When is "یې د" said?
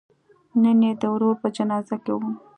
0.85-1.03